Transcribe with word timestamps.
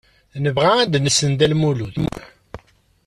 Nebɣa 0.43 0.71
ad 0.79 0.93
nessen 0.99 1.31
Dda 1.33 1.47
Lmulud. 1.51 1.95